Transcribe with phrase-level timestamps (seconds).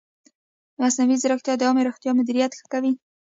[0.79, 2.93] مصنوعي ځیرکتیا د عامې روغتیا مدیریت ښه کوي.